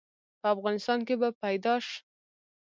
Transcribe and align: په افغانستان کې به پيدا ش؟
په 0.39 0.47
افغانستان 0.55 0.99
کې 1.07 1.15
به 1.21 1.29
پيدا 1.41 1.75
ش؟ 1.85 1.87